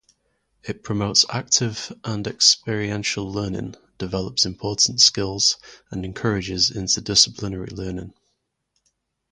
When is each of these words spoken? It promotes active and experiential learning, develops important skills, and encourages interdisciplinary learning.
It 0.63 0.81
promotes 0.81 1.25
active 1.29 1.93
and 2.03 2.25
experiential 2.25 3.31
learning, 3.31 3.75
develops 3.99 4.47
important 4.47 4.99
skills, 4.99 5.57
and 5.91 6.03
encourages 6.03 6.71
interdisciplinary 6.71 7.71
learning. 7.71 8.11